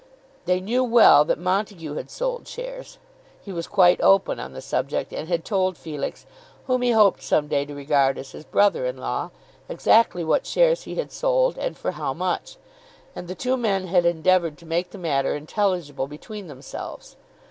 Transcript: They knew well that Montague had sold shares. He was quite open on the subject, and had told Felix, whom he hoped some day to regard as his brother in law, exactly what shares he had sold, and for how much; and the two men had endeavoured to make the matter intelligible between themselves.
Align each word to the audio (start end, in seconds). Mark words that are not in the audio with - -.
They 0.45 0.59
knew 0.59 0.83
well 0.83 1.23
that 1.25 1.37
Montague 1.37 1.93
had 1.93 2.09
sold 2.09 2.47
shares. 2.47 2.97
He 3.39 3.51
was 3.53 3.67
quite 3.67 4.01
open 4.01 4.39
on 4.39 4.53
the 4.53 4.59
subject, 4.61 5.13
and 5.13 5.27
had 5.27 5.45
told 5.45 5.77
Felix, 5.77 6.25
whom 6.65 6.81
he 6.81 6.89
hoped 6.89 7.21
some 7.21 7.47
day 7.47 7.65
to 7.65 7.75
regard 7.75 8.17
as 8.17 8.31
his 8.31 8.43
brother 8.43 8.87
in 8.87 8.97
law, 8.97 9.29
exactly 9.69 10.23
what 10.23 10.47
shares 10.47 10.85
he 10.85 10.95
had 10.95 11.11
sold, 11.11 11.55
and 11.55 11.77
for 11.77 11.91
how 11.91 12.15
much; 12.15 12.57
and 13.15 13.27
the 13.27 13.35
two 13.35 13.55
men 13.55 13.85
had 13.85 14.07
endeavoured 14.07 14.57
to 14.57 14.65
make 14.65 14.89
the 14.89 14.97
matter 14.97 15.35
intelligible 15.35 16.07
between 16.07 16.47
themselves. 16.47 17.15